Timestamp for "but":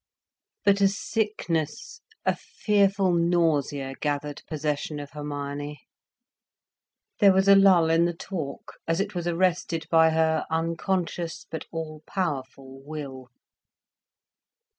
0.65-0.81, 11.51-11.67